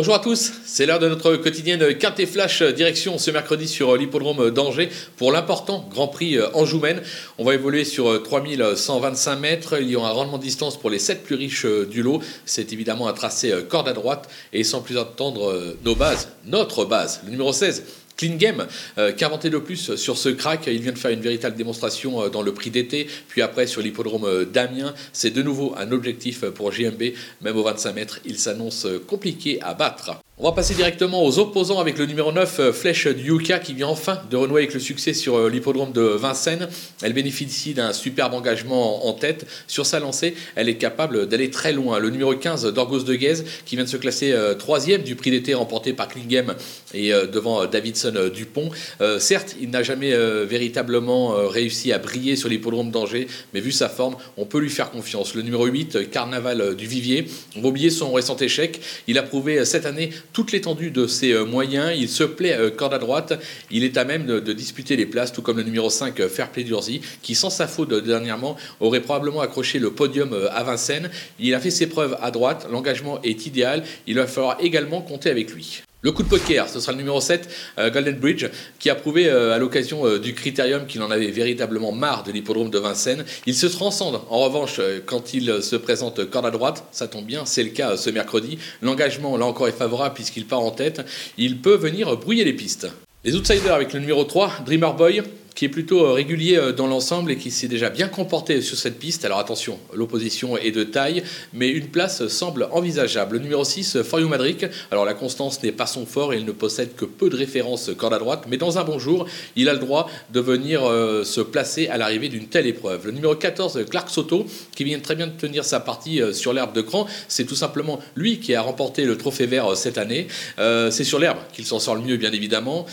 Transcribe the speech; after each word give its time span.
Bonjour 0.00 0.14
à 0.14 0.18
tous, 0.20 0.52
c'est 0.64 0.86
l'heure 0.86 0.98
de 0.98 1.10
notre 1.10 1.36
quotidienne 1.36 1.94
Quintet 1.98 2.24
Flash 2.24 2.62
direction 2.62 3.18
ce 3.18 3.30
mercredi 3.30 3.68
sur 3.68 3.98
l'hippodrome 3.98 4.50
d'Angers 4.50 4.88
pour 5.18 5.30
l'important 5.30 5.86
Grand 5.90 6.08
Prix 6.08 6.38
Anjoumen. 6.54 7.02
On 7.36 7.44
va 7.44 7.52
évoluer 7.52 7.84
sur 7.84 8.22
3125 8.22 9.36
mètres, 9.36 9.78
il 9.78 9.90
y 9.90 9.96
aura 9.96 10.08
un 10.08 10.12
rendement 10.12 10.38
de 10.38 10.42
distance 10.42 10.80
pour 10.80 10.88
les 10.88 10.98
7 10.98 11.22
plus 11.22 11.34
riches 11.34 11.66
du 11.66 12.02
lot. 12.02 12.22
C'est 12.46 12.72
évidemment 12.72 13.08
un 13.08 13.12
tracé 13.12 13.52
corde 13.68 13.88
à 13.88 13.92
droite 13.92 14.30
et 14.54 14.64
sans 14.64 14.80
plus 14.80 14.96
attendre 14.96 15.76
nos 15.84 15.94
bases, 15.94 16.28
notre 16.46 16.86
base, 16.86 17.20
le 17.26 17.32
numéro 17.32 17.52
16, 17.52 17.84
Clean 18.20 18.36
Game, 18.36 18.66
euh, 18.98 19.12
le 19.44 19.62
plus 19.62 19.96
sur 19.96 20.18
ce 20.18 20.28
crack? 20.28 20.66
Il 20.66 20.82
vient 20.82 20.92
de 20.92 20.98
faire 20.98 21.10
une 21.10 21.22
véritable 21.22 21.56
démonstration 21.56 22.22
euh, 22.22 22.28
dans 22.28 22.42
le 22.42 22.52
prix 22.52 22.68
d'été, 22.68 23.06
puis 23.28 23.40
après 23.40 23.66
sur 23.66 23.80
l'hippodrome 23.80 24.24
euh, 24.26 24.44
d'Amiens. 24.44 24.94
C'est 25.14 25.30
de 25.30 25.42
nouveau 25.42 25.74
un 25.78 25.90
objectif 25.90 26.44
pour 26.44 26.70
JMB. 26.70 27.02
Même 27.40 27.56
au 27.56 27.62
25 27.62 27.94
mètres, 27.94 28.20
il 28.26 28.38
s'annonce 28.38 28.86
compliqué 29.06 29.58
à 29.62 29.72
battre. 29.72 30.20
On 30.42 30.44
va 30.44 30.52
passer 30.52 30.72
directement 30.72 31.22
aux 31.22 31.38
opposants 31.38 31.80
avec 31.80 31.98
le 31.98 32.06
numéro 32.06 32.32
9, 32.32 32.60
euh, 32.60 32.72
Flèche 32.72 33.06
du 33.08 33.28
Yuka, 33.28 33.58
qui 33.58 33.74
vient 33.74 33.88
enfin 33.88 34.22
de 34.30 34.38
renouer 34.38 34.62
avec 34.62 34.72
le 34.72 34.80
succès 34.80 35.12
sur 35.12 35.36
euh, 35.36 35.50
l'hippodrome 35.50 35.92
de 35.92 36.00
Vincennes. 36.00 36.66
Elle 37.02 37.12
bénéficie 37.12 37.74
d'un 37.74 37.92
superbe 37.92 38.32
engagement 38.32 39.06
en 39.06 39.12
tête. 39.12 39.46
Sur 39.66 39.84
sa 39.84 40.00
lancée, 40.00 40.34
elle 40.54 40.70
est 40.70 40.78
capable 40.78 41.28
d'aller 41.28 41.50
très 41.50 41.74
loin. 41.74 41.98
Le 41.98 42.08
numéro 42.08 42.34
15, 42.34 42.72
Dorgos 42.72 43.02
de 43.02 43.14
Guez, 43.16 43.44
qui 43.66 43.76
vient 43.76 43.84
de 43.84 43.90
se 43.90 43.98
classer 43.98 44.32
euh, 44.32 44.54
troisième 44.54 45.02
du 45.02 45.14
prix 45.14 45.30
d'été 45.30 45.52
remporté 45.52 45.92
par 45.92 46.08
Klingem 46.08 46.54
et 46.94 47.10
devant 47.10 47.66
Davidson 47.66 48.30
Dupont. 48.34 48.70
certes, 49.18 49.54
il 49.60 49.70
n'a 49.70 49.82
jamais 49.82 50.12
véritablement 50.44 51.48
réussi 51.48 51.92
à 51.92 51.98
briller 51.98 52.34
sur 52.34 52.48
l'hippodrome 52.48 52.90
d'Angers, 52.90 53.28
mais 53.54 53.60
vu 53.60 53.70
sa 53.70 53.88
forme, 53.88 54.16
on 54.36 54.44
peut 54.44 54.58
lui 54.58 54.70
faire 54.70 54.90
confiance. 54.90 55.34
Le 55.34 55.42
numéro 55.42 55.66
8, 55.66 56.10
Carnaval 56.10 56.74
du 56.74 56.86
Vivier, 56.86 57.26
on 57.56 57.60
va 57.60 57.68
oublier 57.68 57.90
son 57.90 58.12
récent 58.12 58.36
échec. 58.38 58.80
Il 59.06 59.18
a 59.18 59.22
prouvé 59.22 59.64
cette 59.64 59.86
année 59.86 60.10
toute 60.32 60.52
l'étendue 60.52 60.90
de 60.90 61.06
ses 61.06 61.32
euh, 61.32 61.44
moyens. 61.44 61.92
Il 61.96 62.08
se 62.08 62.24
plaît 62.24 62.56
euh, 62.56 62.70
corde 62.70 62.94
à 62.94 62.98
droite. 62.98 63.38
Il 63.70 63.84
est 63.84 63.96
à 63.96 64.04
même 64.04 64.26
de, 64.26 64.52
disputer 64.52 64.96
les 64.96 65.06
places, 65.06 65.32
tout 65.32 65.42
comme 65.42 65.56
le 65.56 65.62
numéro 65.62 65.90
5, 65.90 66.18
euh, 66.20 66.28
Fairplay 66.28 66.64
d'Urzy, 66.64 67.00
qui, 67.22 67.34
sans 67.34 67.50
sa 67.50 67.66
faute 67.66 67.92
dernièrement, 67.92 68.56
aurait 68.80 69.00
probablement 69.00 69.40
accroché 69.40 69.78
le 69.78 69.90
podium 69.90 70.48
à 70.52 70.62
Vincennes. 70.62 71.10
Il 71.38 71.54
a 71.54 71.60
fait 71.60 71.70
ses 71.70 71.88
preuves 71.88 72.16
à 72.20 72.30
droite. 72.30 72.66
L'engagement 72.70 73.20
est 73.22 73.46
idéal. 73.46 73.84
Il 74.06 74.16
va 74.16 74.26
falloir 74.26 74.56
également 74.60 75.00
compter 75.00 75.30
avec 75.30 75.52
lui. 75.52 75.82
Le 76.02 76.12
coup 76.12 76.22
de 76.22 76.28
poker, 76.28 76.66
ce 76.66 76.80
sera 76.80 76.92
le 76.92 76.98
numéro 76.98 77.20
7, 77.20 77.46
euh, 77.78 77.90
Golden 77.90 78.16
Bridge, 78.16 78.46
qui 78.78 78.88
a 78.88 78.94
prouvé 78.94 79.28
euh, 79.28 79.54
à 79.54 79.58
l'occasion 79.58 80.06
euh, 80.06 80.18
du 80.18 80.32
critérium 80.32 80.86
qu'il 80.86 81.02
en 81.02 81.10
avait 81.10 81.30
véritablement 81.30 81.92
marre 81.92 82.22
de 82.22 82.32
l'hippodrome 82.32 82.70
de 82.70 82.78
Vincennes. 82.78 83.22
Il 83.44 83.54
se 83.54 83.66
transcende 83.66 84.22
en 84.30 84.38
revanche 84.38 84.80
quand 85.04 85.34
il 85.34 85.62
se 85.62 85.76
présente 85.76 86.24
corde 86.30 86.46
à 86.46 86.50
droite, 86.50 86.84
ça 86.90 87.06
tombe 87.06 87.26
bien, 87.26 87.44
c'est 87.44 87.62
le 87.62 87.68
cas 87.68 87.98
ce 87.98 88.08
mercredi. 88.08 88.58
L'engagement 88.80 89.36
là 89.36 89.44
encore 89.44 89.68
est 89.68 89.72
favorable 89.72 90.14
puisqu'il 90.14 90.46
part 90.46 90.60
en 90.60 90.70
tête. 90.70 91.02
Il 91.36 91.58
peut 91.58 91.76
venir 91.76 92.16
brouiller 92.16 92.44
les 92.44 92.54
pistes. 92.54 92.88
Les 93.22 93.36
outsiders 93.36 93.74
avec 93.74 93.92
le 93.92 94.00
numéro 94.00 94.24
3, 94.24 94.60
Dreamer 94.64 94.94
Boy, 94.94 95.22
qui 95.54 95.64
est 95.64 95.68
plutôt 95.68 96.04
euh, 96.04 96.12
régulier 96.12 96.56
euh, 96.56 96.72
dans 96.72 96.86
l'ensemble 96.86 97.30
et 97.32 97.36
qui 97.36 97.50
s'est 97.50 97.68
déjà 97.68 97.90
bien 97.90 98.08
comporté 98.08 98.60
sur 98.62 98.76
cette 98.76 98.98
piste. 98.98 99.24
Alors 99.24 99.38
attention, 99.38 99.78
l'opposition 99.94 100.56
est 100.56 100.70
de 100.70 100.84
taille, 100.84 101.22
mais 101.52 101.68
une 101.68 101.88
place 101.88 102.26
semble 102.28 102.68
envisageable. 102.72 103.36
Le 103.36 103.42
numéro 103.42 103.64
6, 103.64 104.02
For 104.02 104.20
You 104.20 104.28
Madric. 104.28 104.66
Alors 104.90 105.04
la 105.04 105.14
constance 105.14 105.62
n'est 105.62 105.72
pas 105.72 105.86
son 105.86 106.06
fort 106.06 106.34
il 106.34 106.44
ne 106.44 106.52
possède 106.52 106.94
que 106.94 107.04
peu 107.04 107.28
de 107.28 107.36
références 107.36 107.90
corde 107.96 108.14
à 108.14 108.18
droite, 108.18 108.44
mais 108.48 108.56
dans 108.56 108.78
un 108.78 108.84
bon 108.84 108.98
jour, 108.98 109.26
il 109.56 109.68
a 109.68 109.72
le 109.72 109.78
droit 109.78 110.08
de 110.32 110.40
venir 110.40 110.84
euh, 110.84 111.24
se 111.24 111.40
placer 111.40 111.88
à 111.88 111.98
l'arrivée 111.98 112.28
d'une 112.28 112.46
telle 112.46 112.66
épreuve. 112.66 113.06
Le 113.06 113.12
numéro 113.12 113.34
14, 113.34 113.84
Clark 113.88 114.10
Soto, 114.10 114.46
qui 114.74 114.84
vient 114.84 115.00
très 115.00 115.14
bien 115.14 115.26
de 115.26 115.32
tenir 115.32 115.64
sa 115.64 115.80
partie 115.80 116.20
sur 116.32 116.52
l'herbe 116.52 116.72
de 116.72 116.80
cran. 116.80 117.06
C'est 117.28 117.44
tout 117.44 117.54
simplement 117.54 118.00
lui 118.14 118.40
qui 118.40 118.54
a 118.54 118.62
remporté 118.62 119.04
le 119.04 119.16
trophée 119.16 119.46
vert 119.46 119.76
cette 119.76 119.98
année. 119.98 120.28
C'est 120.58 121.04
sur 121.04 121.18
l'herbe 121.18 121.38
qu'il 121.52 121.66
s'en 121.66 121.78
sort 121.78 121.94
le 121.94 122.02
mieux, 122.02 122.16
bien 122.16 122.32
évidemment. 122.32 122.86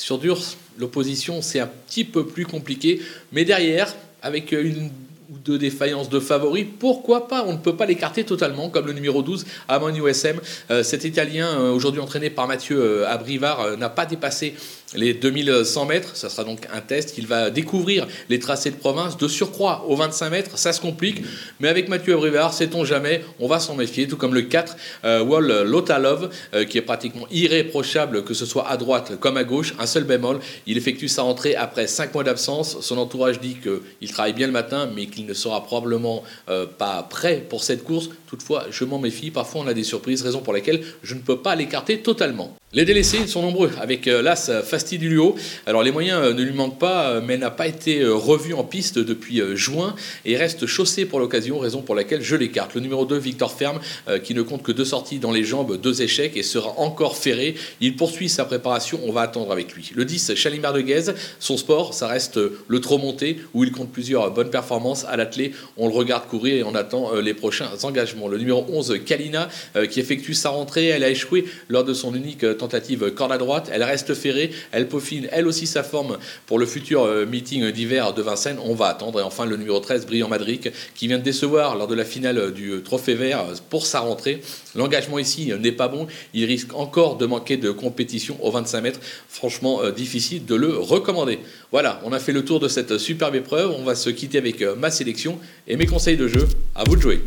Sur 0.00 0.16
dur, 0.16 0.40
l'opposition, 0.78 1.42
c'est 1.42 1.60
un 1.60 1.66
petit 1.66 2.04
peu 2.04 2.24
plus 2.24 2.46
compliqué. 2.46 3.02
Mais 3.32 3.44
derrière, 3.44 3.94
avec 4.22 4.52
une 4.52 4.90
ou 5.30 5.36
deux 5.44 5.58
défaillances 5.58 6.08
de 6.08 6.18
favoris, 6.18 6.66
pourquoi 6.78 7.28
pas? 7.28 7.44
On 7.46 7.52
ne 7.52 7.58
peut 7.58 7.76
pas 7.76 7.84
l'écarter 7.84 8.24
totalement, 8.24 8.70
comme 8.70 8.86
le 8.86 8.94
numéro 8.94 9.22
12, 9.22 9.44
Amon 9.68 9.94
USM. 9.94 10.40
Euh, 10.70 10.82
cet 10.82 11.04
Italien, 11.04 11.48
euh, 11.48 11.70
aujourd'hui 11.70 12.00
entraîné 12.00 12.30
par 12.30 12.48
Mathieu 12.48 12.80
euh, 12.80 13.08
Abrivard, 13.08 13.76
n'a 13.76 13.90
pas 13.90 14.06
dépassé 14.06 14.54
les 14.94 15.14
2100 15.14 15.86
mètres. 15.86 16.16
Ça 16.16 16.28
sera 16.28 16.44
donc 16.44 16.66
un 16.72 16.80
test. 16.80 17.14
Il 17.16 17.26
va 17.26 17.50
découvrir 17.50 18.08
les 18.28 18.38
tracés 18.38 18.70
de 18.70 18.76
province. 18.76 19.16
De 19.16 19.28
surcroît, 19.28 19.84
aux 19.88 19.96
25 19.96 20.30
mètres, 20.30 20.58
ça 20.58 20.72
se 20.72 20.80
complique. 20.80 21.22
Mais 21.60 21.68
avec 21.68 21.88
Mathieu 21.88 22.14
Abrivard, 22.14 22.52
sait-on 22.52 22.84
jamais, 22.84 23.22
on 23.38 23.46
va 23.46 23.60
s'en 23.60 23.76
méfier. 23.76 24.08
Tout 24.08 24.16
comme 24.16 24.34
le 24.34 24.42
4, 24.42 24.76
Wall 25.22 25.62
Lotalov, 25.62 26.30
qui 26.68 26.78
est 26.78 26.82
pratiquement 26.82 27.26
irréprochable, 27.30 28.24
que 28.24 28.34
ce 28.34 28.46
soit 28.46 28.68
à 28.68 28.76
droite 28.76 29.18
comme 29.20 29.36
à 29.36 29.44
gauche. 29.44 29.74
Un 29.78 29.86
seul 29.86 30.04
bémol, 30.04 30.40
il 30.66 30.76
effectue 30.76 31.08
sa 31.08 31.22
rentrée 31.22 31.54
après 31.54 31.86
5 31.86 32.12
mois 32.14 32.24
d'absence. 32.24 32.80
Son 32.80 32.98
entourage 32.98 33.40
dit 33.40 33.56
qu'il 33.62 34.10
travaille 34.10 34.32
bien 34.32 34.46
le 34.46 34.52
matin, 34.52 34.90
mais 34.92 35.06
qu'il 35.06 35.20
il 35.20 35.26
ne 35.26 35.34
sera 35.34 35.62
probablement 35.62 36.24
euh, 36.48 36.66
pas 36.66 37.02
prêt 37.02 37.44
pour 37.46 37.62
cette 37.62 37.84
course. 37.84 38.08
Toutefois, 38.26 38.66
je 38.70 38.84
m'en 38.84 38.98
méfie. 38.98 39.30
Parfois, 39.30 39.60
on 39.60 39.66
a 39.66 39.74
des 39.74 39.84
surprises, 39.84 40.22
raison 40.22 40.40
pour 40.40 40.54
laquelle 40.54 40.82
je 41.02 41.14
ne 41.14 41.20
peux 41.20 41.40
pas 41.40 41.54
l'écarter 41.54 42.00
totalement. 42.00 42.56
Les 42.72 42.84
délaissés 42.84 43.26
sont 43.26 43.42
nombreux, 43.42 43.72
avec 43.80 44.06
euh, 44.06 44.22
l'As 44.22 44.48
Fastidulio. 44.62 45.34
Alors 45.66 45.82
les 45.82 45.90
moyens 45.90 46.20
euh, 46.22 46.34
ne 46.34 46.40
lui 46.40 46.52
manquent 46.52 46.78
pas, 46.78 47.20
mais 47.20 47.36
n'a 47.36 47.50
pas 47.50 47.66
été 47.66 48.06
revu 48.06 48.54
en 48.54 48.62
piste 48.62 48.96
depuis 48.96 49.42
juin 49.56 49.96
et 50.24 50.36
reste 50.36 50.66
chaussé 50.66 51.04
pour 51.04 51.18
l'occasion, 51.18 51.58
raison 51.58 51.82
pour 51.82 51.96
laquelle 51.96 52.22
je 52.22 52.36
l'écarte. 52.36 52.76
Le 52.76 52.80
numéro 52.80 53.04
2, 53.04 53.18
Victor 53.18 53.50
Ferme, 53.50 53.80
qui 54.22 54.34
ne 54.34 54.42
compte 54.42 54.62
que 54.62 54.70
deux 54.70 54.84
sorties 54.84 55.18
dans 55.18 55.32
les 55.32 55.42
jambes, 55.42 55.80
deux 55.80 56.02
échecs 56.02 56.36
et 56.36 56.44
sera 56.44 56.78
encore 56.78 57.16
ferré. 57.16 57.56
Il 57.80 57.96
poursuit 57.96 58.28
sa 58.28 58.44
préparation, 58.44 59.00
on 59.04 59.10
va 59.10 59.22
attendre 59.22 59.50
avec 59.50 59.72
lui. 59.72 59.90
Le 59.96 60.04
10, 60.04 60.36
Chalimard 60.36 60.72
de 60.72 60.80
Guèze, 60.80 61.14
son 61.40 61.56
sport, 61.56 61.92
ça 61.92 62.06
reste 62.06 62.38
le 62.68 62.80
trop 62.80 62.98
monté, 62.98 63.40
où 63.52 63.64
il 63.64 63.72
compte 63.72 63.90
plusieurs 63.90 64.30
bonnes 64.30 64.50
performances 64.50 65.04
à 65.06 65.16
l'athlé. 65.16 65.52
On 65.76 65.88
le 65.88 65.94
regarde 65.94 66.28
courir 66.28 66.54
et 66.54 66.62
on 66.62 66.76
attend 66.76 67.16
les 67.16 67.34
prochains 67.34 67.70
engagements. 67.82 68.28
Le 68.28 68.38
numéro 68.38 68.64
11, 68.68 69.00
Kalina, 69.04 69.48
qui 69.90 69.98
effectue 69.98 70.34
sa 70.34 70.50
rentrée, 70.50 70.86
elle 70.86 71.02
a 71.02 71.10
échoué 71.10 71.46
lors 71.68 71.82
de 71.82 71.94
son 71.94 72.14
unique 72.14 72.44
tentative 72.60 73.10
corde 73.12 73.32
à 73.32 73.38
droite. 73.38 73.70
Elle 73.72 73.82
reste 73.82 74.14
ferrée, 74.14 74.50
elle 74.72 74.88
peaufine 74.88 75.28
elle 75.32 75.46
aussi 75.46 75.66
sa 75.66 75.82
forme 75.82 76.18
pour 76.46 76.58
le 76.58 76.66
futur 76.66 77.02
euh, 77.02 77.26
meeting 77.26 77.70
d'hiver 77.70 78.12
de 78.14 78.22
Vincennes. 78.22 78.58
On 78.64 78.74
va 78.74 78.86
attendre. 78.86 79.20
Et 79.20 79.22
enfin, 79.22 79.46
le 79.46 79.56
numéro 79.56 79.80
13, 79.80 80.06
Brillant 80.06 80.28
Madric, 80.28 80.70
qui 80.94 81.08
vient 81.08 81.18
de 81.18 81.22
décevoir 81.22 81.76
lors 81.76 81.88
de 81.88 81.94
la 81.94 82.04
finale 82.04 82.52
du 82.52 82.82
Trophée 82.82 83.14
Vert 83.14 83.44
pour 83.68 83.86
sa 83.86 84.00
rentrée. 84.00 84.42
L'engagement 84.74 85.18
ici 85.18 85.52
n'est 85.58 85.72
pas 85.72 85.88
bon. 85.88 86.06
Il 86.34 86.44
risque 86.44 86.74
encore 86.74 87.16
de 87.16 87.26
manquer 87.26 87.56
de 87.56 87.70
compétition 87.70 88.36
au 88.44 88.50
25 88.50 88.80
mètres. 88.80 89.00
Franchement, 89.28 89.82
euh, 89.82 89.90
difficile 89.90 90.44
de 90.44 90.54
le 90.54 90.76
recommander. 90.76 91.40
Voilà, 91.72 92.00
on 92.04 92.12
a 92.12 92.18
fait 92.18 92.32
le 92.32 92.44
tour 92.44 92.60
de 92.60 92.68
cette 92.68 92.98
superbe 92.98 93.34
épreuve. 93.34 93.72
On 93.78 93.84
va 93.84 93.94
se 93.94 94.10
quitter 94.10 94.38
avec 94.38 94.62
euh, 94.62 94.74
ma 94.76 94.90
sélection 94.90 95.38
et 95.66 95.76
mes 95.76 95.86
conseils 95.86 96.16
de 96.16 96.28
jeu. 96.28 96.46
À 96.74 96.84
vous 96.84 96.96
de 96.96 97.00
jouer. 97.00 97.20